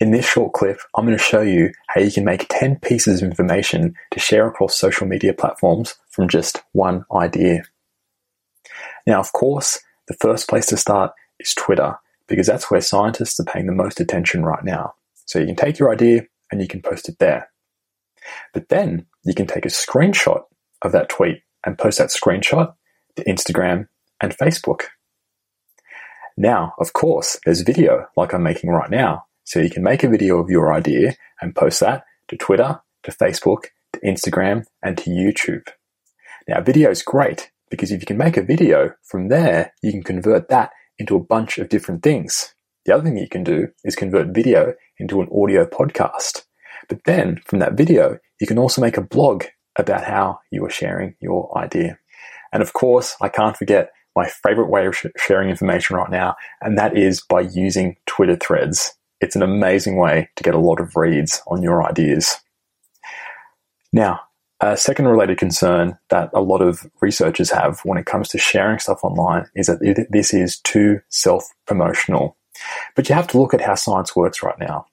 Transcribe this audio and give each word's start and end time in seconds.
In 0.00 0.12
this 0.12 0.26
short 0.26 0.54
clip, 0.54 0.80
I'm 0.96 1.04
going 1.04 1.16
to 1.16 1.22
show 1.22 1.42
you 1.42 1.72
how 1.88 2.00
you 2.00 2.10
can 2.10 2.24
make 2.24 2.46
10 2.48 2.76
pieces 2.76 3.20
of 3.20 3.28
information 3.28 3.94
to 4.12 4.18
share 4.18 4.48
across 4.48 4.78
social 4.78 5.06
media 5.06 5.34
platforms 5.34 5.96
from 6.08 6.26
just 6.26 6.62
one 6.72 7.04
idea. 7.14 7.64
Now, 9.06 9.20
of 9.20 9.32
course, 9.34 9.78
the 10.08 10.16
first 10.18 10.48
place 10.48 10.64
to 10.66 10.78
start 10.78 11.12
is 11.38 11.52
Twitter, 11.52 11.98
because 12.28 12.46
that's 12.46 12.70
where 12.70 12.80
scientists 12.80 13.38
are 13.40 13.44
paying 13.44 13.66
the 13.66 13.72
most 13.72 14.00
attention 14.00 14.42
right 14.42 14.64
now. 14.64 14.94
So 15.26 15.38
you 15.38 15.44
can 15.44 15.56
take 15.56 15.78
your 15.78 15.92
idea 15.92 16.22
and 16.50 16.62
you 16.62 16.66
can 16.66 16.80
post 16.80 17.10
it 17.10 17.18
there. 17.18 17.50
But 18.54 18.70
then 18.70 19.06
you 19.24 19.34
can 19.34 19.46
take 19.46 19.66
a 19.66 19.68
screenshot 19.68 20.44
of 20.80 20.92
that 20.92 21.10
tweet 21.10 21.42
and 21.66 21.78
post 21.78 21.98
that 21.98 22.08
screenshot 22.08 22.74
to 23.16 23.24
Instagram 23.24 23.88
and 24.22 24.36
Facebook. 24.36 24.84
Now, 26.38 26.72
of 26.78 26.94
course, 26.94 27.38
there's 27.44 27.60
video 27.60 28.06
like 28.16 28.32
I'm 28.32 28.42
making 28.42 28.70
right 28.70 28.90
now. 28.90 29.26
So 29.50 29.58
you 29.58 29.68
can 29.68 29.82
make 29.82 30.04
a 30.04 30.08
video 30.08 30.38
of 30.38 30.48
your 30.48 30.72
idea 30.72 31.16
and 31.40 31.56
post 31.56 31.80
that 31.80 32.04
to 32.28 32.36
Twitter, 32.36 32.80
to 33.02 33.10
Facebook, 33.10 33.64
to 33.92 33.98
Instagram, 33.98 34.62
and 34.80 34.96
to 34.96 35.10
YouTube. 35.10 35.66
Now, 36.46 36.60
video 36.60 36.88
is 36.90 37.02
great 37.02 37.50
because 37.68 37.90
if 37.90 38.00
you 38.00 38.06
can 38.06 38.16
make 38.16 38.36
a 38.36 38.44
video 38.44 38.92
from 39.02 39.26
there, 39.26 39.72
you 39.82 39.90
can 39.90 40.04
convert 40.04 40.50
that 40.50 40.70
into 41.00 41.16
a 41.16 41.24
bunch 41.24 41.58
of 41.58 41.68
different 41.68 42.04
things. 42.04 42.54
The 42.84 42.94
other 42.94 43.02
thing 43.02 43.16
you 43.16 43.28
can 43.28 43.42
do 43.42 43.66
is 43.82 43.96
convert 43.96 44.32
video 44.32 44.74
into 45.00 45.20
an 45.20 45.26
audio 45.34 45.66
podcast. 45.66 46.44
But 46.88 47.02
then 47.04 47.40
from 47.44 47.58
that 47.58 47.72
video, 47.72 48.20
you 48.40 48.46
can 48.46 48.56
also 48.56 48.80
make 48.80 48.98
a 48.98 49.02
blog 49.02 49.46
about 49.76 50.04
how 50.04 50.38
you 50.52 50.64
are 50.64 50.70
sharing 50.70 51.16
your 51.18 51.50
idea. 51.58 51.98
And 52.52 52.62
of 52.62 52.72
course, 52.72 53.16
I 53.20 53.28
can't 53.28 53.56
forget 53.56 53.90
my 54.14 54.28
favorite 54.28 54.70
way 54.70 54.86
of 54.86 54.94
sh- 54.94 55.06
sharing 55.16 55.50
information 55.50 55.96
right 55.96 56.08
now, 56.08 56.36
and 56.60 56.78
that 56.78 56.96
is 56.96 57.20
by 57.20 57.40
using 57.40 57.96
Twitter 58.06 58.36
threads. 58.36 58.94
It's 59.20 59.36
an 59.36 59.42
amazing 59.42 59.96
way 59.96 60.28
to 60.36 60.42
get 60.42 60.54
a 60.54 60.58
lot 60.58 60.80
of 60.80 60.96
reads 60.96 61.42
on 61.46 61.62
your 61.62 61.86
ideas. 61.86 62.36
Now, 63.92 64.20
a 64.60 64.76
second 64.76 65.08
related 65.08 65.38
concern 65.38 65.98
that 66.10 66.30
a 66.34 66.40
lot 66.40 66.60
of 66.60 66.86
researchers 67.00 67.50
have 67.50 67.80
when 67.84 67.98
it 67.98 68.06
comes 68.06 68.28
to 68.28 68.38
sharing 68.38 68.78
stuff 68.78 69.02
online 69.02 69.46
is 69.54 69.66
that 69.66 70.06
this 70.10 70.34
is 70.34 70.58
too 70.60 71.00
self 71.08 71.48
promotional. 71.66 72.36
But 72.94 73.08
you 73.08 73.14
have 73.14 73.28
to 73.28 73.38
look 73.38 73.54
at 73.54 73.62
how 73.62 73.74
science 73.74 74.14
works 74.14 74.42
right 74.42 74.58
now. 74.58 74.86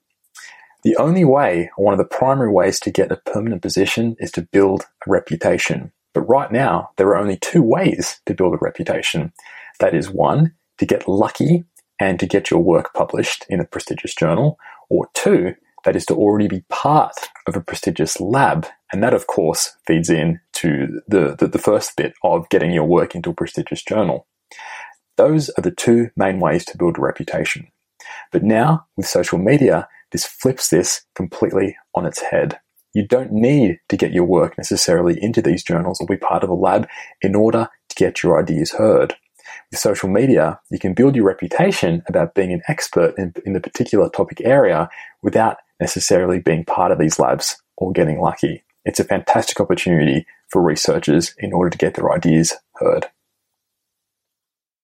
The 0.84 0.96
only 0.98 1.26
way, 1.26 1.70
or 1.76 1.86
one 1.86 1.94
of 1.94 1.98
the 1.98 2.06
primary 2.06 2.52
ways 2.52 2.80
to 2.82 2.92
get 2.92 3.12
a 3.12 3.18
permanent 3.18 3.62
position 3.62 4.16
is 4.20 4.32
to 4.34 4.42
build 4.42 4.84
a 5.06 5.10
reputation. 5.10 5.92
But 6.14 6.22
right 6.22 6.52
now, 6.52 6.92
there 6.96 7.08
are 7.10 7.18
only 7.18 7.38
two 7.38 7.62
ways 7.62 8.22
to 8.26 8.34
build 8.34 8.54
a 8.54 8.58
reputation. 8.62 9.34
That 9.80 9.94
is 9.94 10.10
one, 10.10 10.54
to 10.78 10.86
get 10.86 11.08
lucky 11.08 11.66
and 12.00 12.20
to 12.20 12.26
get 12.26 12.52
your 12.52 12.60
work 12.60 12.94
published 12.94 13.46
in 13.50 13.60
a 13.60 13.66
prestigious 13.66 14.14
journal, 14.14 14.58
or 14.90 15.10
two, 15.14 15.56
that 15.84 15.96
is 15.96 16.06
to 16.06 16.16
already 16.16 16.48
be 16.48 16.64
part 16.70 17.16
of 17.48 17.56
a 17.56 17.62
prestigious 17.62 18.20
lab. 18.20 18.68
And 18.92 19.02
that, 19.04 19.14
of 19.14 19.28
course, 19.28 19.78
feeds 19.86 20.10
in 20.10 20.40
to 20.54 21.02
the, 21.08 21.36
the, 21.38 21.48
the 21.48 21.60
first 21.60 21.96
bit 21.96 22.14
of 22.24 22.50
getting 22.50 22.72
your 22.72 22.86
work 22.86 23.16
into 23.16 23.30
a 23.30 23.34
prestigious 23.34 23.84
journal. 23.84 24.28
Those 25.18 25.50
are 25.52 25.62
the 25.62 25.72
two 25.72 26.10
main 26.16 26.40
ways 26.40 26.66
to 26.66 26.78
build 26.78 26.98
a 26.98 27.02
reputation. 27.02 27.68
But 28.32 28.44
now, 28.44 28.86
with 28.96 29.08
social 29.08 29.38
media, 29.38 29.88
this 30.12 30.26
flips 30.26 30.70
this 30.70 31.06
completely 31.16 31.76
on 31.96 32.06
its 32.06 32.22
head. 32.22 32.60
You 32.94 33.06
don't 33.06 33.32
need 33.32 33.80
to 33.90 33.98
get 33.98 34.14
your 34.14 34.24
work 34.24 34.58
necessarily 34.58 35.22
into 35.22 35.42
these 35.42 35.64
journals 35.64 36.00
or 36.00 36.08
be 36.08 36.18
part 36.18 36.44
of 36.44 36.50
a 36.50 36.54
lab 36.54 36.88
in 37.22 37.36
order 37.36 37.70
to 37.90 37.96
get 37.96 38.24
your 38.24 38.40
ideas 38.40 38.72
heard. 38.74 39.16
With 39.72 39.80
social 39.80 40.10
media, 40.10 40.60
you 40.70 40.80
can 40.80 40.94
build 40.94 41.16
your 41.16 41.26
reputation 41.26 42.04
about 42.08 42.36
being 42.36 42.54
an 42.54 42.62
expert 42.68 43.14
in, 43.18 43.34
in 43.46 43.54
the 43.54 43.60
particular 43.60 44.10
topic 44.10 44.42
area 44.44 44.90
without 45.22 45.58
necessarily 45.80 46.40
being 46.40 46.66
part 46.66 46.92
of 46.92 47.00
these 47.00 47.20
labs 47.20 47.62
or 47.78 47.92
getting 47.92 48.20
lucky. 48.20 48.64
It's 48.86 49.00
a 49.00 49.04
fantastic 49.04 49.60
opportunity 49.60 50.26
for 50.50 50.62
researchers 50.62 51.36
in 51.38 51.54
order 51.54 51.70
to 51.70 51.78
get 51.78 51.96
their 51.96 52.12
ideas 52.12 52.56
heard. 52.76 53.08